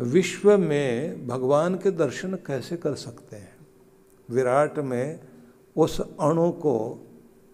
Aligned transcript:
विश्व 0.00 0.58
में 0.58 1.26
भगवान 1.26 1.74
के 1.74 1.90
दर्शन 1.90 2.34
कैसे 2.34 2.76
कर 2.76 2.94
सकते 2.94 3.36
हैं? 3.36 3.56
विराट 4.30 4.78
में 4.78 5.20
उस 5.76 6.00
अणु 6.00 6.50
को 6.50 7.06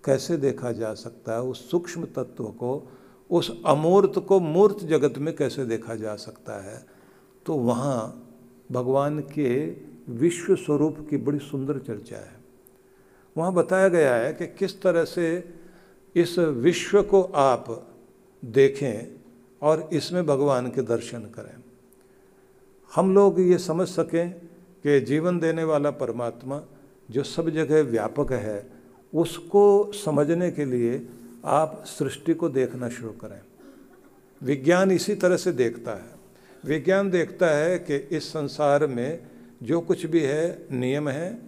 कैसे 0.05 0.37
देखा 0.37 0.72
जा 0.72 0.95
सकता 0.95 1.35
है? 1.35 1.43
उस 1.43 1.71
सूक्ष्म 1.71 2.04
तत्व 2.04 2.45
को, 2.45 2.93
उस 3.30 3.62
अमूर्त 3.66 4.19
को 4.19 4.41
मूर्त 4.41 4.84
जगत 4.84 5.19
में 5.19 5.37
कैसे 5.37 5.65
देखा 5.65 5.95
जा 5.95 6.16
सकता 6.16 6.65
है? 6.65 6.87
तो 7.46 7.55
वहाँ 7.55 8.30
भगवान 8.73 9.20
के 9.20 9.66
विश्व 10.12 10.56
स्वरूप 10.56 11.06
की 11.11 11.16
बड़ी 11.16 11.38
सुंदर 11.38 11.79
चर्चा 11.79 12.16
है। 12.16 12.45
वहाँ 13.37 13.55
बताया 13.55 13.88
गया 13.88 14.15
है 14.15 14.34
कि 14.34 14.47
किस 14.47 14.83
तरह 14.83 15.05
से 15.05 15.55
इस 16.16 16.38
विश्व 16.38 17.02
को 17.02 17.23
आप 17.23 17.88
देखें 18.45 19.20
और 19.62 19.91
इसमें 19.92 20.27
भगवान 20.27 20.70
के 20.70 20.83
दर्शन 20.83 21.20
करें। 21.20 21.63
हम 22.95 23.15
लोग 23.15 23.41
ये 23.41 23.59
समझ 23.59 23.89
सकें 23.89 24.30
कि 24.83 25.01
जीवन 25.01 25.39
देने 25.39 25.65
वाला 25.65 25.91
परमात्मा 25.91 26.62
जो 27.11 27.23
सब 27.23 27.51
जगह 27.51 27.83
व्यापक 27.83 28.33
है, 28.33 28.71
उसको 29.15 29.93
समझने 29.93 30.51
के 30.51 30.65
लिए 30.65 31.09
आप 31.45 31.85
सृष्टि 31.87 32.35
को 32.35 32.49
देखना 32.49 32.88
शुरू 32.88 33.09
करें। 33.09 33.41
विज्ञान 34.43 34.91
इसी 34.91 35.15
तरह 35.15 35.37
से 35.37 35.52
देखता 35.52 35.91
है। 35.93 36.15
विज्ञान 36.65 37.11
देखता 37.11 37.47
है 37.47 37.79
कि 37.79 37.97
इस 37.97 38.29
संसार 38.29 38.87
में 38.87 39.23
जो 39.63 39.80
कुछ 39.80 40.07
भी 40.07 40.21
है, 40.21 40.66
नियम 40.73 41.09
है, 41.09 41.38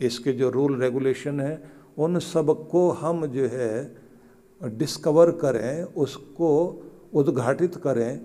इसके 0.00 0.32
जो 0.32 0.50
रूल 0.50 0.80
रेगुलेशन 0.80 1.40
है, 1.40 1.70
उन 1.98 2.18
सबको 2.18 2.90
हम 2.90 3.26
जो 3.26 3.46
है 3.46 3.96
डिस्कवर 4.64 5.30
करें, 5.30 5.82
उसको 5.82 6.82
उद्घाटित 7.14 7.76
करें, 7.76 8.20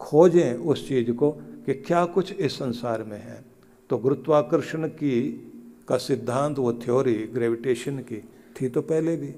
खोजें 0.00 0.54
उस 0.54 0.88
चीज़ 0.88 1.12
को। 1.12 1.36
कि 1.66 1.74
क्या 1.74 2.04
कुछ 2.04 2.32
इस 2.32 2.58
संसार 2.58 3.02
में 3.02 3.18
है? 3.18 3.44
तो 3.90 3.98
गुरुत्वाकर्षण 3.98 4.86
की 4.88 5.42
का 5.88 5.96
सिद्धांत, 5.96 6.58
वो 6.58 6.72
थ्योरी 6.72 7.14
ग्रेविटेशन 7.26 7.98
की 7.98 8.18
थी 8.56 8.68
तो 8.68 8.82
पहले 8.82 9.16
भी। 9.16 9.34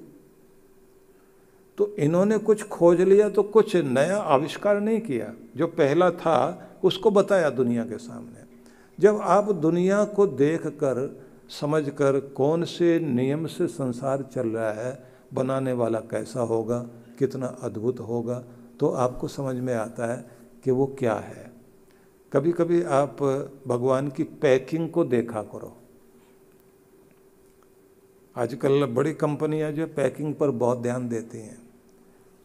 तो 1.77 1.95
इन्होंने 1.95 2.37
कुछ 2.37 2.63
खोज 2.63 3.01
लिया 3.01 3.29
तो 3.29 3.43
कुछ 3.43 3.75
नया 3.75 4.17
आविष्कार 4.17 4.79
नहीं 4.79 4.99
किया। 5.01 5.33
जो 5.57 5.67
पहला 5.67 6.09
था, 6.11 6.69
उसको 6.83 7.11
बताया 7.11 7.49
दुनिया 7.49 7.83
के 7.83 7.97
सामने। 7.97 8.47
जब 8.99 9.19
आप 9.21 9.51
दुनिया 9.51 10.03
को 10.05 10.27
देख 10.27 10.67
कर 10.67 11.19
समझ 11.49 11.89
कर 11.89 12.19
कौन 12.19 12.63
से 12.63 12.99
नियम 12.99 13.45
से 13.47 13.67
संसार 13.67 14.21
चल 14.33 14.47
रहा 14.47 14.71
है, 14.71 15.03
बनाने 15.33 15.73
वाला 15.73 15.99
कैसा 15.99 16.41
होगा, 16.41 16.79
कितना 17.19 17.47
अद्भुत 17.61 17.99
होगा 17.99 18.43
तो 18.79 18.89
आपको 18.89 19.27
समझ 19.27 19.55
में 19.55 19.73
आता 19.73 20.13
है 20.13 20.25
कि 20.63 20.71
वो 20.71 20.85
क्या 20.99 21.15
है। 21.15 21.48
कभी 22.31 22.51
कभी 22.51 22.81
आप 22.83 23.21
भगवान 23.67 24.09
की 24.09 24.23
पैकिंग 24.41 24.89
को 24.89 25.03
देखा 25.03 25.41
करो। 25.43 25.75
आजकल 28.35 28.85
बड़ी 28.87 29.13
कंपनियाँ 29.13 29.71
जो 29.71 29.87
पैकिंग 29.87 30.33
पर 30.35 30.51
बहुत 30.53 30.81
ध्यान 30.81 31.07
देती 31.09 31.37
हैं। 31.37 31.57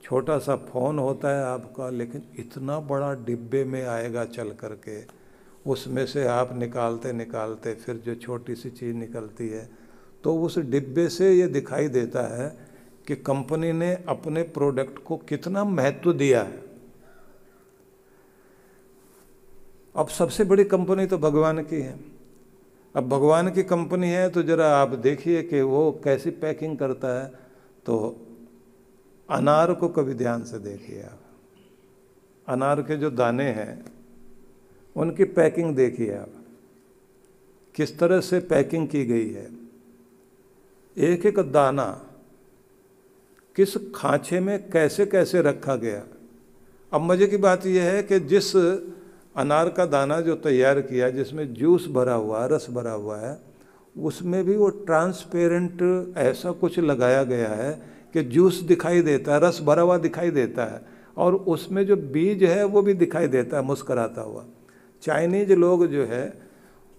छोटा 0.03 0.39
सा 0.39 0.57
फ़ोन 0.65 0.99
होता 0.99 1.37
है 1.37 1.45
आपका, 1.45 1.91
लेकिन 1.91 2.23
इतना 2.39 2.79
बड़ा 2.81 3.13
डिब्बे 3.27 3.65
में 3.65 3.85
आएगा 3.85 4.25
चल 4.25 4.51
करके, 4.55 4.99
उसमें 5.67 6.05
से 6.07 6.27
आप 6.29 6.57
निकालते 6.57 7.13
निकालते 7.13 7.75
फिर 7.75 7.97
जो 7.97 8.15
छोटी 8.17 8.55
सी 8.55 8.71
चीज़ 8.71 8.97
निकलती 8.97 9.48
है 9.48 9.69
तो 10.25 10.35
उस 10.37 10.59
डिब्बे 10.59 11.09
से 11.09 11.33
ये 11.33 11.47
दिखाई 11.51 11.89
देता 11.91 12.23
है 12.35 12.48
कि 13.07 13.17
कंपनी 13.17 13.73
ने 13.73 13.95
अपने 14.09 14.43
प्रोडक्ट 14.43 14.98
को 14.98 15.17
कितना 15.29 15.65
महत्व 15.65 16.13
दिया 16.13 16.43
है। 16.43 16.64
अब 19.95 20.09
सबसे 20.09 20.45
बड़ी 20.45 20.64
कंपनी 20.64 21.06
तो 21.06 21.19
भगवान 21.19 21.62
की 21.62 21.81
है। 21.81 21.98
अब 22.95 23.08
भगवान 23.08 23.51
की 23.51 23.63
कंपनी 23.63 24.08
है 24.08 24.29
तो 24.30 24.42
ज़रा 24.42 24.69
आप 24.77 24.95
देखिए 24.98 25.42
कि 25.42 25.61
वो 25.61 25.91
कैसी 26.05 26.30
पैकिंग 26.30 26.77
करता 26.79 27.08
है 27.20 27.27
तो 27.86 27.96
अनार 29.29 29.73
को 29.74 29.89
कभी 29.89 30.14
ध्यान 30.14 30.45
से 30.45 30.58
देखिए 30.58 31.02
आप। 31.02 31.20
अनार 32.48 32.83
के 32.83 32.96
जो 32.96 33.11
दाने 33.11 33.45
हैं, 33.45 33.85
उनकी 34.96 35.24
पैकिंग 35.24 35.74
देखिए 35.77 36.14
आप। 36.14 36.33
किस 37.74 37.98
तरह 37.98 38.20
से 38.20 38.40
पैकिंग 38.40 38.89
की 38.89 39.05
गई 39.07 39.29
है। 39.30 39.48
एक 40.96 41.27
एक 41.27 41.39
दाना 41.52 41.86
किस 43.57 43.77
खांचे 43.95 44.40
में 44.40 44.70
कैसे 44.70 45.07
कैसे 45.07 45.42
रखा 45.42 45.74
गया। 45.77 46.02
अब 46.92 47.01
मज़े 47.01 47.27
की 47.27 47.36
बात 47.36 47.67
यह 47.67 47.85
है 47.85 48.02
कि 48.02 48.20
जिस 48.20 48.52
अनार 49.36 49.68
का 49.68 49.86
दाना 49.86 50.20
जो 50.20 50.34
तैयार 50.34 50.80
किया, 50.80 51.11
जिसमें 51.11 51.55
जूस 51.55 51.89
भरा 51.90 52.14
हुआ, 52.14 52.46
रस 52.46 52.67
भरा 52.70 52.92
हुआ 52.92 53.18
है, 53.18 53.39
उसमें 53.96 54.45
भी 54.45 54.56
वो 54.56 54.68
ट्रांसपेरेंट 54.68 56.17
ऐसा 56.18 56.52
कुछ 56.52 56.78
लगाया 56.78 57.22
गया 57.24 57.48
है 57.48 57.72
कि 58.12 58.22
जूस 58.24 58.61
दिखाई 58.61 59.02
देता 59.02 59.34
है, 59.34 59.40
रस 59.40 59.61
भरा 59.62 59.83
हुआ 59.83 59.98
दिखाई 59.98 60.30
देता 60.30 60.64
है, 60.64 60.80
और 61.17 61.34
उसमें 61.34 61.86
जो 61.86 61.96
बीज 61.96 62.45
है, 62.45 62.64
वो 62.64 62.83
भी 62.83 62.95
दिखाई 62.95 63.28
देता 63.28 63.56
है, 63.56 63.62
मुस्कराता 63.62 64.22
हुआ। 64.22 64.45
चाइनीज़ 65.02 65.52
लोग 65.52 65.86
जो 65.86 66.05
है, 66.05 66.24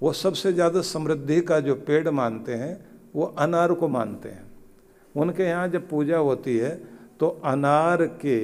वो 0.01 0.13
सबसे 0.13 0.53
ज़्यादा 0.53 0.81
समृद्धि 0.81 1.39
का 1.41 1.59
जो 1.59 1.75
पेड़ 1.75 2.09
मानते 2.09 2.53
हैं, 2.53 2.85
वो 3.15 3.25
अनार 3.39 3.73
को 3.73 3.87
मानते 3.87 4.29
हैं। 4.29 4.43
उनके 5.15 5.43
यहाँ 5.43 5.67
जब 5.67 5.87
पूजा 5.89 6.17
होती 6.17 6.57
है 6.57 6.69
तो 7.19 7.27
अनार 7.45 8.03
के 8.21 8.37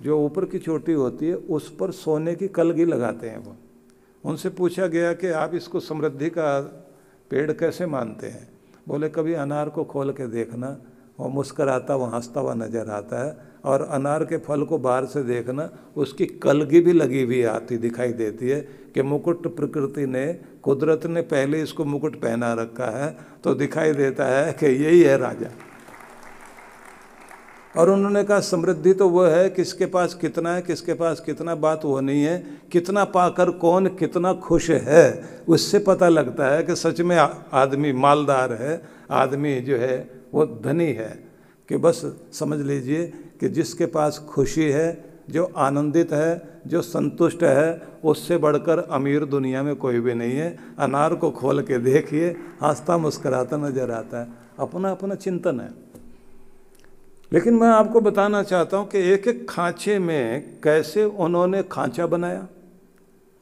जो 0.00 0.18
ऊपर 0.18 0.44
की 0.44 0.58
चोटी 0.58 0.92
होती 0.92 1.26
है, 1.26 1.34
उस 1.34 1.68
पर 1.76 1.90
सोने 1.92 2.34
की 2.34 2.48
कलगी 2.50 2.84
लगाते 2.84 3.28
हैं 3.28 3.38
वो। 3.38 3.56
उनसे 4.24 4.48
पूछा 4.50 4.86
गया 4.86 5.12
कि 5.12 5.28
आप 5.28 5.54
इसको 5.54 5.80
समृद्धि 5.80 6.28
का 6.30 6.58
पेड़ 7.30 7.50
कैसे 7.52 7.86
मानते 7.86 8.26
हैं? 8.26 8.48
बोले, 8.88 9.08
कभी 9.08 9.34
अनार 9.34 9.68
को 9.68 9.84
खोल 9.84 10.12
के 10.12 10.26
देखना 10.28 10.76
वो 11.18 11.28
मुस्कराता 11.28 11.94
वो 11.96 12.04
हंसता 12.06 12.40
हुआ 12.40 12.52
नज़र 12.54 12.90
आता 12.90 13.24
है 13.24 13.36
और 13.64 13.82
अनार 13.84 14.24
के 14.24 14.36
फल 14.38 14.62
को 14.64 14.78
बाहर 14.78 15.06
से 15.06 15.22
देखना, 15.24 15.68
उसकी 15.96 16.26
कलगी 16.38 16.80
भी 16.80 16.92
लगी 16.92 17.22
हुई 17.22 17.42
आती 17.44 17.76
दिखाई 17.78 18.12
देती 18.12 18.48
है 18.48 18.60
कि 18.94 19.02
मुकुट 19.02 19.46
प्रकृति 19.56 20.06
ने, 20.06 20.32
कुदरत 20.62 21.06
ने 21.06 21.22
पहले 21.22 21.62
इसको 21.62 21.84
मुकुट 21.84 22.16
पहना 22.16 22.52
रखा 22.54 22.90
है 22.94 23.16
तो 23.44 23.54
दिखाई 23.54 23.92
देता 23.94 24.26
है 24.26 24.52
कि 24.52 24.66
यही 24.66 25.02
है 25.02 25.16
राजा। 25.18 25.50
और 27.76 27.90
उन्होंने 27.90 28.24
कहा, 28.24 28.40
समृद्धि 28.40 28.92
तो 28.92 29.08
वह 29.08 29.36
है, 29.36 29.50
किसके 29.50 29.86
पास 29.86 30.14
कितना 30.14 30.54
है, 30.54 30.62
किसके 30.62 30.94
पास 30.94 31.20
कितना 31.20 31.54
बात 31.54 31.84
वो 31.84 32.00
नहीं 32.00 32.22
है, 32.22 32.44
कितना 32.72 33.04
पाकर 33.04 33.50
कौन 33.50 33.86
कितना 33.86 34.32
खुश 34.32 34.70
है, 34.70 35.24
उससे 35.48 35.78
पता 35.78 36.08
लगता 36.08 36.46
है 36.46 36.62
कि 36.62 36.76
सच 36.76 37.00
में 37.00 37.16
आदमी 37.52 37.92
मालदार 37.92 38.52
है, 38.52 38.82
आदमी 39.10 39.60
जो 39.60 39.76
है 39.76 40.10
वो 40.34 40.46
धनी 40.46 40.92
है। 40.92 41.30
कि 41.68 41.76
बस 41.76 42.16
समझ 42.32 42.58
लीजिए 42.58 43.12
कि 43.40 43.48
जिसके 43.48 43.86
पास 43.86 44.18
खुशी 44.18 44.70
है, 44.70 45.04
जो 45.30 45.52
आनंदित 45.56 46.12
है, 46.12 46.60
जो 46.66 46.82
संतुष्ट 46.82 47.42
है, 47.42 47.82
उससे 48.04 48.36
बढ़कर 48.36 48.78
अमीर 48.78 49.24
दुनिया 49.24 49.62
में 49.62 49.76
कोई 49.76 50.00
भी 50.00 50.14
नहीं 50.14 50.32
है। 50.32 50.58
अनार 50.78 51.14
को 51.14 51.30
खोल 51.30 51.62
के 51.62 51.78
देखिए, 51.78 52.28
हंसता 52.62 52.98
मुस्कराता 52.98 53.56
नज़र 53.56 53.90
आता 53.90 54.20
है। 54.20 54.28
अपना 54.58 54.90
अपना 54.90 55.14
चिंतन 55.14 55.60
है। 55.60 55.89
लेकिन 57.32 57.54
मैं 57.54 57.68
आपको 57.68 58.00
बताना 58.00 58.42
चाहता 58.42 58.76
हूँ 58.76 58.88
कि 58.88 58.98
एक 58.98 59.28
एक 59.28 59.48
खांचे 59.50 59.98
में 59.98 60.60
कैसे 60.60 61.04
उन्होंने 61.04 61.62
खांचा 61.62 62.06
बनाया। 62.06 62.48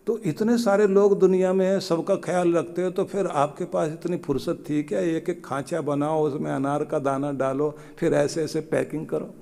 तो 0.06 0.18
इतने 0.18 0.56
सारे 0.58 0.86
लोग 0.86 1.18
दुनिया 1.18 1.52
में 1.52 1.66
हैं, 1.66 1.80
सबका 1.80 2.16
ख्याल 2.16 2.52
रखते 2.54 2.84
हो 2.84 2.90
तो 2.90 3.04
फिर 3.04 3.26
आपके 3.26 3.64
पास 3.64 3.92
इतनी 3.92 4.16
फुर्सत 4.16 4.64
थी 4.70 4.82
क्या? 4.82 5.00
एक 5.00 5.28
एक 5.28 5.44
खांचा 5.44 5.80
बनाओ, 5.80 6.22
उसमें 6.22 6.50
अनार 6.52 6.84
का 6.84 6.98
दाना 6.98 7.32
डालो, 7.32 7.70
फिर 7.98 8.14
ऐसे 8.14 8.44
ऐसे 8.44 8.60
पैकिंग 8.60 9.06
करो। 9.06 9.34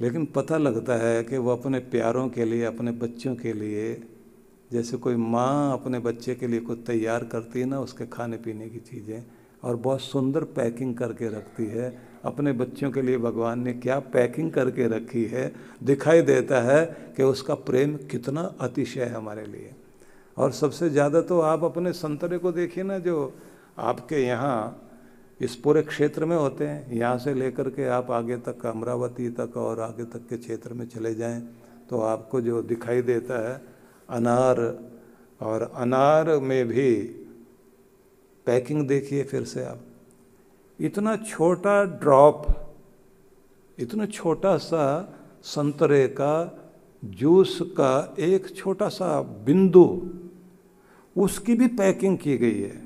लेकिन 0.00 0.24
पता 0.26 0.58
लगता 0.58 0.94
है 0.94 1.24
कि 1.24 1.36
वो 1.36 1.50
अपने 1.52 1.78
प्यारों 1.78 2.28
के 2.28 2.44
लिए, 2.44 2.64
अपने 2.64 2.90
बच्चों 2.90 3.34
के 3.34 3.52
लिए, 3.52 4.02
जैसे 4.72 4.96
कोई 4.96 5.16
माँ 5.16 5.72
अपने 5.72 5.98
बच्चे 5.98 6.34
के 6.34 6.46
लिए 6.46 6.60
कुछ 6.60 6.78
तैयार 6.86 7.24
करती 7.24 7.60
है 7.60 7.66
ना, 7.66 7.80
उसके 7.80 8.06
खाने 8.06 8.36
पीने 8.36 8.68
की 8.68 8.78
चीज़ें 8.78 9.39
और 9.62 9.76
बहुत 9.76 10.00
सुंदर 10.00 10.44
पैकिंग 10.52 10.94
करके 10.96 11.28
रखती 11.28 11.66
है। 11.66 11.92
अपने 12.24 12.52
बच्चों 12.52 12.90
के 12.90 13.02
लिए 13.02 13.18
भगवान 13.18 13.60
ने 13.60 13.72
क्या 13.74 13.98
पैकिंग 14.08 14.50
करके 14.52 14.86
रखी 14.88 15.24
है, 15.24 15.52
दिखाई 15.84 16.22
देता 16.22 16.60
है 16.62 16.84
कि 17.16 17.22
उसका 17.22 17.54
प्रेम 17.56 17.96
कितना 18.10 18.40
अतिशय 18.60 19.00
है 19.00 19.14
हमारे 19.14 19.46
लिए। 19.46 19.74
और 20.36 20.52
सबसे 20.52 20.90
ज़्यादा 20.90 21.20
तो 21.22 21.40
आप 21.42 21.64
अपने 21.64 21.92
संतरे 21.92 22.38
को 22.38 22.52
देखिए 22.52 22.84
ना, 22.84 22.98
जो 22.98 23.34
आपके 23.78 24.16
यहाँ 24.18 24.86
इस 25.40 25.54
पूरे 25.56 25.82
क्षेत्र 25.82 26.24
में 26.24 26.36
होते 26.36 26.66
हैं, 26.66 26.92
यहाँ 26.92 27.18
से 27.18 27.34
लेकर 27.34 27.68
के 27.70 27.86
आप 27.88 28.10
आगे 28.10 28.36
तक, 28.38 28.66
अमरावती 28.66 29.28
तक 29.30 29.56
और 29.56 29.80
आगे 29.80 30.04
तक 30.06 30.28
के 30.28 30.36
क्षेत्र 30.38 30.72
में 30.72 30.86
चले 30.88 31.14
जाएँ 31.14 31.40
तो 31.90 32.00
आपको 32.00 32.40
जो 32.40 32.60
दिखाई 32.62 33.02
देता 33.02 33.38
है, 33.42 33.60
अनार 34.08 34.58
और 35.40 35.62
अनार 35.74 36.28
में 36.40 36.66
भी 36.68 36.92
पैकिंग 38.50 38.88
देखिए 38.88 39.24
फिर 39.24 39.44
से 39.44 39.64
आप। 39.64 39.80
इतना 40.80 41.16
छोटा 41.16 41.84
ड्रॉप, 41.84 42.46
इतना 43.78 44.06
छोटा 44.06 44.56
सा 44.56 44.86
संतरे 45.42 46.08
का, 46.08 46.58
जूस 47.04 47.58
का 47.62 48.14
एक 48.18 48.56
छोटा 48.56 48.88
सा 48.88 49.22
बिंदु, 49.22 50.10
उसकी 51.16 51.54
भी 51.54 51.66
पैकिंग 51.66 52.18
की 52.18 52.38
गई 52.38 52.60
है। 52.60 52.82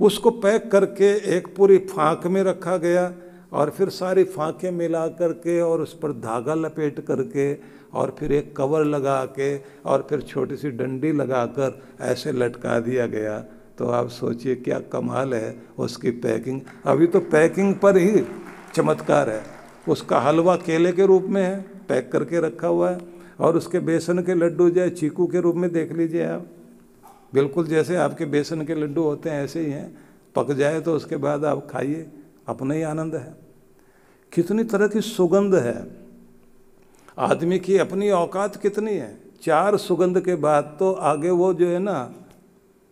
उसको 0.00 0.30
पैक 0.30 0.70
करके 0.70 1.36
एक 1.36 1.56
पूरी 1.56 1.78
फाँक 1.78 2.26
में 2.26 2.42
रखा 2.42 2.76
गया 2.76 3.12
और 3.52 3.70
फिर 3.70 3.88
सारी 3.88 4.24
फाँकें 4.24 4.70
मिला 4.70 5.08
करके 5.08 5.60
और 5.60 5.80
उस 5.80 5.98
पर 5.98 6.12
धागा 6.12 6.54
लपेट 6.54 7.00
करके 7.00 7.54
और 7.92 8.16
फिर 8.18 8.32
एक 8.32 8.56
कवर 8.56 8.84
लगा 8.84 9.24
के 9.24 9.58
और 9.58 10.06
फिर 10.10 10.20
छोटी 10.20 10.56
सी 10.56 10.70
डंडी 10.70 11.12
लगाकर 11.12 11.82
ऐसे 12.00 12.32
लटका 12.32 12.80
दिया 12.80 13.06
गया। 13.06 13.44
तो 13.78 13.86
आप 13.86 14.08
सोचिए 14.08 14.54
क्या 14.54 14.80
कमाल 14.80 15.34
है 15.34 15.62
उसकी 15.78 16.10
पैकिंग। 16.10 16.60
अभी 16.86 17.06
तो 17.06 17.20
पैकिंग 17.20 17.74
पर 17.74 17.96
ही 17.96 18.24
चमत्कार 18.74 19.30
है। 19.30 19.42
उसका 19.88 20.18
हलवा 20.18 20.56
केले 20.56 20.92
के 20.92 21.06
रूप 21.06 21.22
में 21.22 21.42
है, 21.42 21.60
पैक 21.88 22.12
करके 22.12 22.40
रखा 22.40 22.68
हुआ 22.68 22.90
है। 22.90 22.98
और 23.40 23.56
उसके 23.56 23.78
बेसन 23.78 24.18
के 24.18 24.34
लड्डू 24.34 24.70
जो 24.70 24.80
है, 24.80 24.90
चीकू 24.90 25.26
के 25.26 25.40
रूप 25.40 25.56
में 25.56 25.72
देख 25.72 25.92
लीजिए 25.92 26.26
आप। 26.26 26.46
बिल्कुल 27.34 27.66
जैसे 27.66 27.96
आपके 27.96 28.24
बेसन 28.24 28.64
के 28.64 28.74
लड्डू 28.74 29.02
होते 29.02 29.30
हैं, 29.30 29.44
ऐसे 29.44 29.60
ही 29.60 29.70
हैं। 29.70 29.98
पक 30.34 30.52
जाए 30.52 30.80
तो 30.80 30.94
उसके 30.94 31.16
बाद 31.16 31.44
आप 31.44 31.68
खाइए, 31.70 32.06
अपना 32.48 32.74
ही 32.74 32.82
आनंद 32.82 33.14
है। 33.14 33.34
कितनी 34.32 34.64
तरह 34.64 34.88
की 34.88 35.00
सुगंध 35.00 35.54
है। 35.54 36.06
आदमी 37.18 37.58
की 37.58 37.78
अपनी 37.78 38.10
औकात 38.10 38.56
कितनी 38.56 38.94
है। 38.94 39.18
चार 39.42 39.76
सुगंध 39.76 40.20
के 40.20 40.34
बाद 40.34 40.76
तो 40.78 40.92
आगे 40.92 41.30
वो 41.30 41.54
जो 41.54 41.68
है 41.68 41.78
ना 41.78 42.14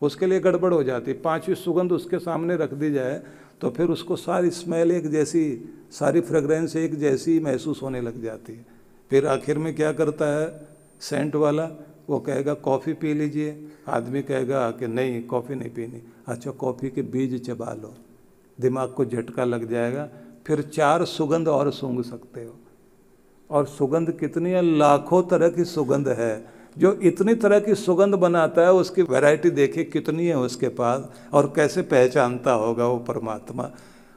उसके 0.05 0.27
लिए 0.27 0.41
गड़बड़ 0.41 0.75
हो 0.75 0.83
जाती 0.83 1.13
पांचवी 1.13 1.55
सुगंध 1.55 1.93
उसके 1.93 2.19
सामने 2.19 2.57
रख 2.57 2.75
दी 2.75 2.93
जाए 2.93 3.23
तो 3.61 3.71
फिर 3.71 3.89
उसको 3.89 4.17
सारी 4.17 4.51
स्मेल 4.51 4.91
एक 4.93 5.11
जैसी, 5.11 5.75
सारी 5.91 6.21
फ्रेगरेंस 6.21 6.77
एक 6.77 6.95
जैसी 6.95 7.41
महसूस 7.41 7.83
होने 7.83 8.01
लग 8.01 8.23
जाती 8.23 8.53
है। 8.53 8.67
फिर 9.11 9.27
आखिर 9.27 9.59
में 9.59 9.75
क्या 9.75 9.93
करता 9.93 10.41
है, 10.41 10.69
सेंट 11.01 11.37
वाला, 11.37 11.71
वो 12.11 12.19
कहेगा, 12.19 12.55
कॉफ़ी 12.55 12.93
पी 12.93 13.15
लीजिए। 13.15 13.69
आदमी 13.89 14.23
कहेगा 14.23 14.71
कि 14.71 14.87
नहीं, 14.87 15.23
कॉफ़ी 15.23 15.55
नहीं 15.55 15.71
पीनी। 15.71 16.03
अच्छा 16.27 16.51
कॉफ़ी 16.51 16.91
के 16.91 17.03
बीज 17.03 17.47
चबा 17.47 17.73
लो। 17.83 17.95
दिमाग 18.61 18.93
को 18.93 19.05
झटका 19.05 19.45
लग 19.45 19.71
जाएगा। 19.71 20.09
फिर 20.47 20.63
चार 20.63 21.05
सुगंध 21.05 21.49
और 21.49 21.71
सूंघ 21.71 22.05
सकते 22.05 22.45
हो। 22.45 22.55
और 23.51 23.67
सुगंध 23.67 24.11
कितनी 24.19 24.51
है, 24.51 24.77
लाखों 24.77 25.23
तरह 25.23 25.49
की 25.49 25.65
सुगंध 25.65 26.09
है। 26.09 26.54
जो 26.77 26.93
इतनी 27.03 27.35
तरह 27.37 27.61
की 27.61 27.75
सुगंध 27.75 28.15
बनाता 28.17 28.63
है, 28.63 28.73
उसकी 28.73 29.03
वैरायटी 29.05 29.51
देखिए 29.53 29.85
कितनी 29.87 30.27
है 30.27 30.37
उसके 30.39 30.69
पास 30.71 31.09
और 31.33 31.53
कैसे 31.57 31.83
पहचानता 31.85 32.53
होगा 32.53 32.87
वो 32.87 32.99
परमात्मा। 32.99 33.71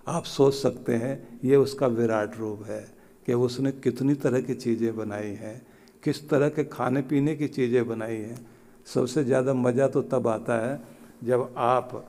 आप 0.08 0.24
सोच 0.26 0.54
सकते 0.54 0.96
हैं, 0.96 1.40
ये 1.44 1.56
उसका 1.56 1.88
विराट 1.88 2.38
रूप 2.40 2.64
है 2.68 2.86
कि 3.28 3.34
उसने 3.36 3.72
कितनी 3.74 4.14
तरह 4.16 4.42
की 4.42 4.54
चीज़ें 4.56 4.96
बनाई 4.96 5.32
हैं, 5.34 5.62
किस 6.04 6.30
तरह 6.30 6.50
के 6.50 6.64
खाने 6.66 7.02
पीने 7.04 7.36
की 7.36 7.48
चीज़ें 7.50 7.88
बनाई 7.88 8.16
हैं। 8.16 8.46
सबसे 8.88 9.24
ज़्यादा 9.24 9.54
मज़ा 9.56 9.88
तो 9.88 10.02
तब 10.04 10.28
आता 10.28 10.56
है 10.66 10.80
जब 11.24 11.54
आप 11.58 12.04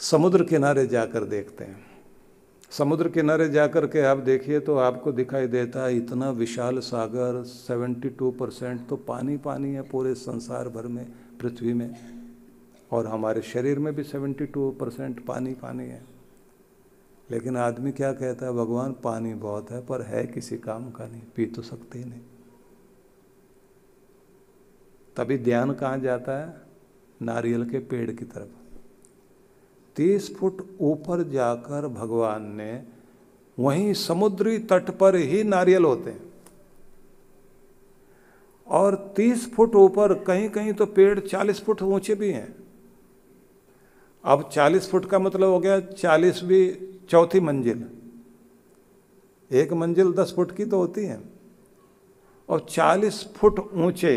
समुद्र 0.00 0.44
किनारे 0.44 0.86
जाकर 0.86 1.24
देखते 1.26 1.64
हैं। 1.64 1.89
समुद्र 2.70 3.08
किनारे 3.08 3.48
जाकर 3.48 3.86
के 3.86 4.00
आप 4.00 4.18
देखिए 4.18 4.60
तो 4.60 4.76
आपको 4.76 5.12
दिखाई 5.12 5.46
देता 5.46 5.84
है 5.84 5.96
इतना 5.96 6.30
विशाल 6.30 6.78
सागर 6.78 7.44
72 7.44 8.32
परसेंट 8.32 8.88
तो 8.88 8.96
पानी 8.96 9.36
पानी 9.36 9.68
है 9.74 9.82
पूरे 9.82 10.14
संसार 10.14 10.68
भर 10.68 10.86
में, 10.86 11.12
पृथ्वी 11.40 11.72
में। 11.72 11.94
और 12.92 13.06
हमारे 13.06 13.42
शरीर 13.42 13.78
में 13.78 13.94
भी 13.94 14.02
72 14.02 14.78
परसेंट 14.78 15.26
पानी 15.26 15.54
पानी 15.54 15.84
है। 15.84 16.04
लेकिन 17.30 17.56
आदमी 17.56 17.92
क्या 17.92 18.12
कहता 18.12 18.46
है, 18.46 18.52
भगवान, 18.52 18.92
पानी 18.92 19.34
बहुत 19.34 19.70
है, 19.70 19.86
पर 19.86 20.02
है 20.02 20.26
किसी 20.26 20.58
काम 20.58 20.90
का 20.90 21.06
नहीं, 21.06 21.22
पी 21.36 21.46
तो 21.46 21.62
सकते 21.62 21.98
ही 21.98 22.04
नहीं। 22.04 22.20
तभी 25.16 25.38
ध्यान 25.38 25.72
कहाँ 25.72 25.98
जाता 25.98 26.38
है? 26.38 26.62
नारियल 27.22 27.70
के 27.70 27.78
पेड़ 27.78 28.10
की 28.10 28.24
तरफ़। 28.24 28.59
तीस 29.96 30.34
फुट 30.36 30.62
ऊपर 30.80 31.22
जाकर 31.22 31.86
भगवान 31.88 32.42
ने 32.52 32.82
वहीं 33.58 33.92
समुद्री 33.94 34.58
तट 34.58 34.90
पर 34.90 35.16
ही 35.16 35.42
नारियल 35.44 35.84
होते 35.84 36.10
हैं। 36.10 36.28
और 38.66 38.94
तीस 39.16 39.52
फुट 39.54 39.74
ऊपर 39.74 40.14
कहीं 40.24 40.48
कहीं 40.48 40.72
तो 40.72 40.86
पेड़ 40.86 41.18
चालीस 41.20 41.60
फुट 41.60 41.82
ऊँचे 41.82 42.14
भी 42.14 42.30
हैं। 42.30 42.54
अब 44.24 44.48
चालीस 44.48 44.90
फुट 44.90 45.04
का 45.04 45.18
मतलब 45.18 45.48
हो 45.48 45.58
गया 45.60 45.80
चालीस 45.80 46.40
भी 46.44 46.60
चौथी 47.10 47.40
मंजिल। 47.40 47.84
एक 49.50 49.72
मंजिल 49.72 50.12
दस 50.12 50.32
फुट 50.36 50.56
की 50.56 50.64
तो 50.64 50.76
होती 50.76 51.04
है। 51.04 51.20
और 52.48 52.66
चालीस 52.70 53.24
फुट 53.36 53.58
ऊँचे 53.58 54.14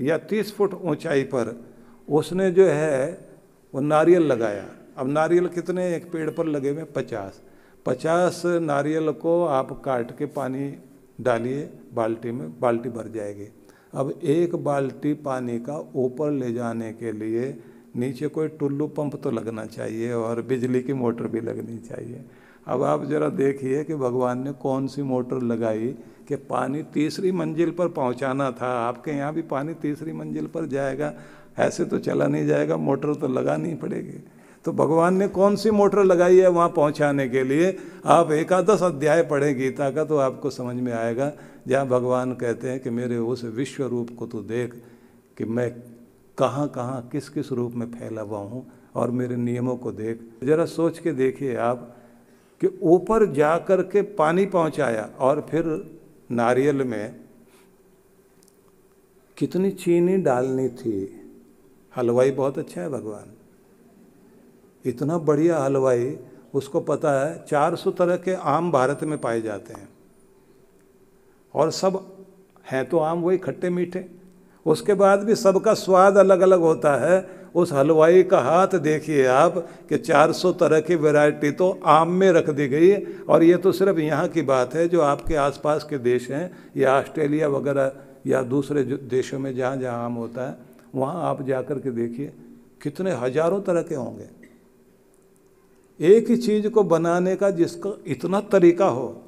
या 0.00 0.18
तीस 0.18 0.52
फुट 0.54 0.74
ऊंचाई 0.74 1.22
पर 1.24 1.64
उसने 2.08 2.50
जो 2.50 2.66
है 2.66 3.28
वो 3.74 3.80
नारियल 3.80 4.22
लगाया। 4.22 4.66
अब 4.96 5.08
नारियल 5.08 5.46
कितने 5.48 5.94
एक 5.96 6.10
पेड़ 6.12 6.30
पर 6.30 6.46
लगे 6.46 6.70
हुए 6.70 6.84
पचास। 6.96 7.40
पचास 7.86 8.42
नारियल 8.46 9.10
को 9.12 9.44
आप 9.44 9.72
काट 9.84 10.16
के 10.18 10.26
पानी 10.26 10.74
डालिए, 11.18 11.68
बाल्टी 11.94 12.30
में, 12.30 12.48
बाल्टी 12.60 12.88
भर 12.88 13.08
जाएगी। 13.08 13.48
अब 13.94 14.10
एक 14.24 14.54
बाल्टी 14.64 15.12
पानी 15.14 15.58
का 15.58 15.78
ऊपर 15.96 16.30
ले 16.30 16.52
जाने 16.52 16.92
के 16.92 17.12
लिए 17.12 17.54
नीचे 17.96 18.28
कोई 18.28 18.48
टुल्लू 18.50 18.86
पंप 18.88 19.14
तो 19.16 19.30
लगना 19.30 19.64
चाहिए 19.66 20.12
और 20.12 20.42
बिजली 20.42 20.80
की 20.82 20.92
मोटर 20.92 21.26
भी 21.26 21.40
लगनी 21.40 21.78
चाहिए। 21.78 22.24
अब 22.66 22.82
आप 22.82 23.04
ज़रा 23.04 23.28
देखिए 23.30 23.82
कि 23.84 23.94
भगवान 23.94 24.42
ने 24.44 24.52
कौन 24.52 24.86
सी 24.86 25.02
मोटर 25.02 25.42
लगाई 25.42 25.88
कि 26.28 26.36
पानी 26.36 26.82
तीसरी 26.94 27.32
मंजिल 27.32 27.70
पर 27.70 27.88
पहुंचाना 27.88 28.50
था। 28.52 28.70
आपके 28.78 29.10
यहाँ 29.10 29.32
भी 29.34 29.42
पानी 29.44 29.74
तीसरी 29.74 30.12
मंजिल 30.12 30.46
पर 30.46 30.66
जाएगा। 30.66 31.12
ऐसे 31.58 31.84
तो 31.84 31.98
चला 31.98 32.26
नहीं 32.26 32.46
जाएगा, 32.46 32.76
मोटर 32.76 33.14
तो 33.14 33.28
लगानी 33.28 33.74
पड़ेगी। 33.74 34.22
तो 34.66 34.72
भगवान 34.72 35.16
ने 35.16 35.26
कौन 35.28 35.56
सी 35.56 35.70
मोटर 35.70 36.04
लगाई 36.04 36.38
है 36.38 36.48
वहाँ 36.48 36.68
पहुँचाने 36.68 37.28
के 37.28 37.42
लिए? 37.44 37.76
आप 38.04 38.30
एकादश 38.32 38.82
अध्याय 38.82 39.22
पढ़ें 39.22 39.54
गीता 39.58 39.90
का 39.90 40.04
तो 40.04 40.16
आपको 40.18 40.50
समझ 40.50 40.74
में 40.76 40.92
आएगा। 40.92 41.30
जहाँ 41.68 41.86
भगवान 41.86 42.32
कहते 42.34 42.70
हैं 42.70 42.80
कि 42.80 42.90
मेरे 42.90 43.16
उस 43.16 43.44
विश्व 43.44 43.84
रूप 43.86 44.08
को 44.18 44.26
तो 44.26 44.40
देख 44.42 44.74
कि 45.38 45.44
मैं 45.44 45.70
कहाँ 46.38 46.66
कहाँ 46.68 47.08
किस 47.12 47.28
किस 47.28 47.52
रूप 47.52 47.74
में 47.74 47.86
फैला 47.92 48.22
हुआ 48.22 48.38
हूँ 48.38 48.66
और 48.94 49.10
मेरे 49.10 49.36
नियमों 49.36 49.76
को 49.76 49.92
देख। 49.92 50.20
ज़रा 50.44 50.64
सोच 50.66 50.98
के 50.98 51.12
देखिए 51.12 51.56
आप 51.56 51.88
कि 52.60 52.78
ऊपर 52.82 53.26
जा 53.32 53.56
कर 53.58 53.82
के 53.82 54.02
पानी 54.18 54.46
पहुँचाया 54.46 55.08
और 55.18 55.46
फिर 55.50 55.64
नारियल 56.30 56.82
में 56.84 57.14
कितनी 59.36 59.70
चीनी 59.70 60.16
डालनी 60.16 60.68
थी। 60.68 60.98
हलवाई 61.94 62.30
बहुत 62.32 62.58
अच्छा 62.58 62.80
है 62.80 62.88
भगवान। 62.90 63.32
इतना 64.86 65.18
बढ़िया 65.20 65.58
हलवाई, 65.58 66.16
उसको 66.54 66.80
पता 66.82 67.12
है 67.20 67.44
400 67.44 67.90
तरह 67.92 68.16
के 68.16 68.34
आम 68.34 68.70
भारत 68.72 69.04
में 69.04 69.18
पाए 69.18 69.40
जाते 69.40 69.74
हैं। 69.74 69.88
और 71.54 71.70
सब 71.72 72.04
हैं 72.64 72.84
तो 72.88 72.98
आम 72.98 73.22
वही 73.22 73.38
खट्टे 73.38 73.70
मीठे। 73.70 74.04
उसके 74.66 74.94
बाद 74.94 75.22
भी 75.22 75.34
सबका 75.34 75.74
स्वाद 75.76 76.16
अलग 76.16 76.40
अलग 76.40 76.60
होता 76.60 76.94
है। 77.00 77.24
उस 77.54 77.72
हलवाई 77.72 78.22
का 78.22 78.38
हाथ 78.40 78.74
देखिए 78.78 79.26
आप 79.26 79.54
कि 79.88 79.98
400 79.98 80.52
तरह 80.52 80.80
की 80.80 80.94
वैरायटी 80.96 81.50
तो 81.50 81.70
आम 81.86 82.10
में 82.12 82.30
रख 82.32 82.50
दी 82.50 82.66
गई 82.68 82.88
है। 82.88 83.02
और 83.28 83.42
ये 83.42 83.56
तो 83.56 83.72
सिर्फ़ 83.72 83.98
यहाँ 83.98 84.28
की 84.28 84.42
बात 84.42 84.74
है, 84.74 84.88
जो 84.88 85.00
आपके 85.02 85.34
आसपास 85.36 85.84
के 85.84 85.98
देश 85.98 86.30
हैं 86.30 86.50
या 86.76 86.98
ऑस्ट्रेलिया 86.98 87.48
वगैरह 87.48 87.92
या 88.26 88.42
दूसरे 88.44 88.82
देशों 88.84 89.38
में 89.38 89.54
जहाँ 89.56 89.76
जहाँ 89.76 90.04
आम 90.04 90.14
होता 90.14 90.48
है, 90.48 90.56
वहाँ 90.94 91.22
आप 91.24 91.42
जा 91.42 91.62
कर 91.62 91.78
के 91.78 91.90
देखिए, 91.92 92.32
कितने 92.82 93.12
हज़ारों 93.14 93.60
तरह 93.60 93.82
के 93.82 93.94
होंगे। 93.94 94.28
एक 96.00 96.30
ही 96.30 96.36
चीज़ 96.36 96.68
को 96.68 96.82
बनाने 96.82 97.36
का 97.36 97.50
जिसका 97.50 97.90
इतना 98.06 98.40
तरीका 98.40 98.86
हो। 98.86 99.22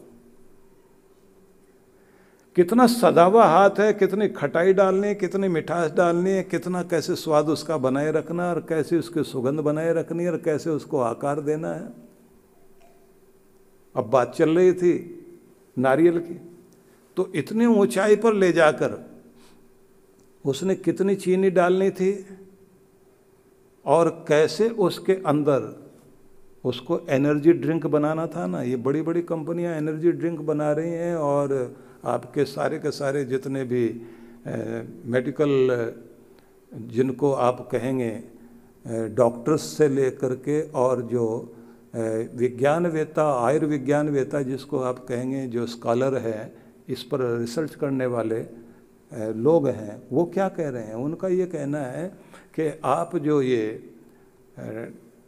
कितना 2.57 2.87
सदावा 2.87 3.45
हाथ 3.45 3.71
है, 3.79 3.93
कितनी 3.93 4.29
खटाई 4.29 4.73
डालनी 4.73 5.07
है 5.09 5.15
कितनी 5.15 5.49
मिठास 5.49 5.91
डालनी 5.91 6.31
है 6.31 6.43
कितना 6.43 6.83
कैसे 6.83 7.15
स्वाद 7.15 7.49
उसका 7.49 7.77
बनाए 7.77 8.13
रखना 8.13 8.51
और 8.51 8.61
कैसे 8.61 8.99
उसकी 8.99 9.23
सुगंध 9.23 9.61
बनाए 9.61 9.93
रखनी 9.93 10.25
है 10.25 10.31
और 10.31 10.39
कैसे 10.39 10.71
उसको 10.71 11.01
आकार 11.01 11.41
देना 11.41 11.73
है। 11.75 11.89
अब 13.97 14.11
बात 14.11 14.35
चल 14.35 14.57
रही 14.59 14.73
थी 14.73 14.95
नारियल 15.79 16.19
की 16.19 16.41
तो 17.17 17.33
इतनी 17.35 17.67
ऊंचाई 17.67 18.17
पर 18.17 18.35
ले 18.35 18.53
जाकर 18.53 18.99
उसने 20.45 20.75
कितनी 20.75 21.15
चीनी 21.15 21.51
डालनी 21.51 21.91
थी 21.91 22.27
और 23.87 24.25
कैसे 24.29 24.69
उसके 24.69 25.13
अंदर 25.27 25.88
उसको 26.65 27.01
एनर्जी 27.11 27.53
ड्रिंक 27.53 27.87
बनाना 27.87 28.27
था 28.27 28.47
ना। 28.47 28.63
ये 28.63 28.77
बड़ी 28.77 29.03
बड़ी 29.03 29.23
कंपनियाँ 29.23 29.75
एनर्जी 29.77 30.13
ड्रिंक 30.13 30.41
बना 30.41 30.73
रही 30.73 30.91
हैं 30.91 31.15
और 31.17 31.77
आपके 32.05 32.45
सारे 32.45 32.79
के 32.79 32.91
सारे 32.91 33.25
जितने 33.25 33.65
भी 33.65 33.85
मेडिकल 35.07 35.93
जिनको 36.73 37.33
आप 37.33 37.69
कहेंगे 37.73 38.11
डॉक्टर्स 39.15 39.63
से 39.77 39.89
लेकर 39.89 40.35
के 40.39 40.61
और 40.73 41.03
जो 41.03 41.25
विज्ञान 42.35 42.87
वेता 42.87 43.25
आयुर्विज्ञान 43.41 44.09
वेता 44.09 44.43
जिसको 44.43 44.79
आप 44.81 44.99
कहेंगे, 45.09 45.47
जो 45.47 45.67
स्कॉलर 45.67 46.17
है, 46.17 46.53
इस 46.89 47.03
पर 47.03 47.21
रिसर्च 47.39 47.75
करने 47.75 48.07
वाले 48.07 48.41
लोग 49.35 49.69
हैं, 49.69 50.03
वो 50.13 50.25
क्या 50.25 50.49
कह 50.49 50.69
रहे 50.69 50.83
हैं? 50.83 50.95
उनका 50.95 51.29
ये 51.29 51.47
कहना 51.47 51.79
है 51.81 52.07
कि 52.55 52.71
आप 52.85 53.17
जो 53.17 53.41
ये 53.43 53.65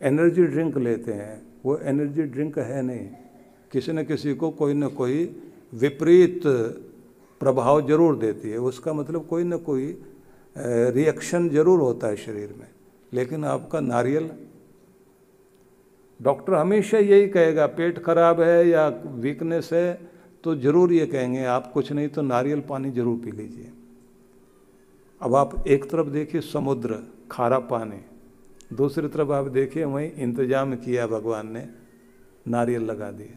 एनर्जी 0.00 0.45
ड्रिंक 0.45 0.76
लेते 0.78 1.12
हैं, 1.12 1.40
वो 1.64 1.76
एनर्जी 1.78 2.23
ड्रिंक 2.25 2.59
है 2.61 2.83
नहीं। 2.83 3.09
किसी 3.73 3.92
न 3.92 4.04
किसी 4.04 4.35
को 4.35 4.50
कोई 4.52 4.75
न 4.75 4.88
कोई 4.90 5.25
विपरीत 5.73 6.42
प्रभाव 7.40 7.80
ज़रूर 7.88 8.16
देती 8.19 8.50
है। 8.50 8.59
उसका 8.61 8.92
मतलब 8.92 9.26
कोई 9.26 9.45
ना 9.45 9.57
कोई 9.59 9.87
रिएक्शन 10.57 11.49
ज़रूर 11.49 11.80
होता 11.80 12.07
है 12.07 12.16
शरीर 12.19 12.54
में। 12.59 12.66
लेकिन 13.12 13.45
आपका 13.47 13.80
नारियल, 13.80 14.30
डॉक्टर 16.21 16.54
हमेशा 16.54 16.99
यही 16.99 17.28
कहेगा, 17.28 17.66
पेट 17.69 17.99
खराब 18.04 18.40
है 18.40 18.69
या 18.69 18.88
वीकनेस 19.16 19.71
है 19.73 20.00
तो 20.45 20.54
ज़रूर 20.57 20.92
ये 20.92 21.07
कहेंगे, 21.07 21.45
आप 21.45 21.71
कुछ 21.73 21.92
नहीं 21.92 22.09
तो 22.09 22.23
नारियल 22.23 22.61
पानी 22.69 22.90
ज़रूर 22.90 23.16
पी 23.19 23.30
लीजिए। 23.33 23.73
अब 25.21 25.35
आप 25.37 25.66
एक 25.66 25.85
तरफ़ 25.90 26.09
देखिए 26.09 26.40
समुद्र, 26.42 26.99
खारा 27.30 27.59
पानी। 27.61 28.00
दूसरी 28.72 29.08
तरफ़ 29.08 29.30
आप 29.32 29.46
देखिए, 29.46 29.84
वहीं 29.84 30.12
इंतज़ाम 30.12 30.74
किया 30.74 31.06
भगवान 31.06 31.52
ने, 31.52 31.68
नारियल 32.48 32.82
लगा 32.82 33.10
दिए। 33.10 33.36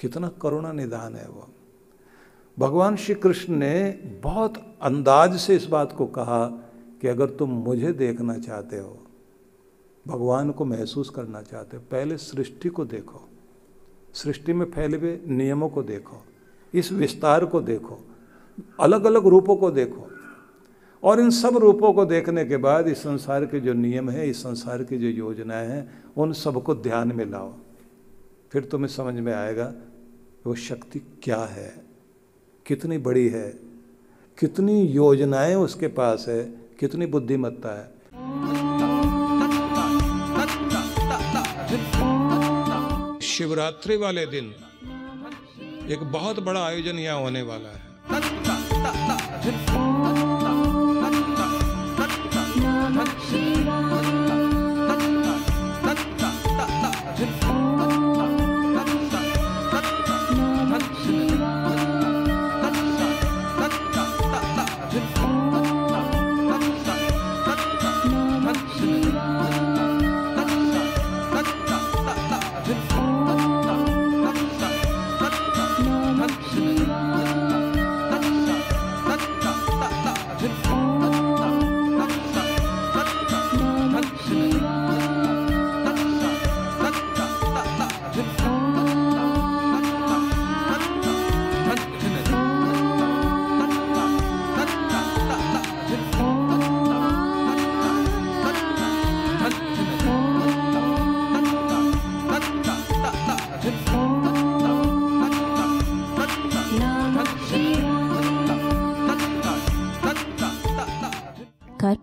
कितना 0.00 0.28
करुणा 0.42 0.72
निदान 0.72 1.14
है 1.14 1.28
वो। 1.28 1.48
भगवान 2.58 2.96
श्री 2.96 3.14
कृष्ण 3.14 3.54
ने 3.54 3.90
बहुत 4.22 4.76
अंदाज 4.82 5.36
से 5.36 5.56
इस 5.56 5.66
बात 5.66 5.92
को 5.92 6.06
कहा 6.06 6.46
कि 7.00 7.08
अगर 7.08 7.30
तुम 7.30 7.50
मुझे 7.50 7.92
देखना 7.92 8.38
चाहते 8.38 8.78
हो, 8.78 8.98
भगवान 10.06 10.50
को 10.50 10.64
महसूस 10.64 11.10
करना 11.10 11.42
चाहते 11.42 11.76
हो, 11.76 11.82
पहले 11.90 12.16
सृष्टि 12.16 12.68
को 12.68 12.84
देखो। 12.84 13.28
सृष्टि 14.14 14.52
में 14.52 14.66
फैले 14.70 14.96
हुए 14.96 15.20
नियमों 15.26 15.68
को 15.68 15.82
देखो, 15.82 16.22
इस 16.74 16.92
विस्तार 16.92 17.44
को 17.44 17.60
देखो 17.60 17.98
अलग 18.80 19.04
अलग 19.04 19.26
रूपों 19.26 19.56
को 19.56 19.70
देखो। 19.70 20.08
और 21.02 21.20
इन 21.20 21.30
सब 21.30 21.56
रूपों 21.56 21.92
को 21.92 22.04
देखने 22.04 22.44
के 22.44 22.56
बाद 22.56 22.88
इस 22.88 22.98
संसार 22.98 23.44
के 23.44 23.60
जो 23.60 23.72
नियम 23.72 24.10
है, 24.10 24.30
इस 24.30 24.42
संसार 24.42 24.82
की 24.82 24.98
जो 24.98 25.08
योजनाएँ 25.08 25.68
हैं, 25.68 26.04
उन 26.16 26.32
सबको 26.32 26.74
ध्यान 26.74 27.12
में 27.12 27.30
लाओ। 27.30 27.54
फिर 28.52 28.64
तुम्हें 28.64 28.88
समझ 28.88 29.14
में 29.14 29.34
आएगा, 29.34 29.72
वो 30.46 30.54
शक्ति 30.54 30.98
क्या 31.22 31.44
है? 31.44 31.74
कितनी 32.66 32.98
बड़ी 32.98 33.28
है? 33.28 33.50
कितनी 34.38 34.82
योजनाएँ 34.82 35.54
उसके 35.54 35.86
पास 35.86 36.24
है? 36.28 36.44
कितनी 36.80 37.06
बुद्धिमत्ता 37.06 37.78
है? 37.78 38.02
शिवरात्रि 43.20 43.96
वाले 43.96 44.26
दिन 44.26 44.54
एक 45.90 45.98
बहुत 46.02 46.40
बड़ा 46.40 46.64
आयोजन 46.64 46.96
यहाँ 46.96 47.20
होने 47.20 47.42
वाला 47.42 47.68
है। 47.68 47.92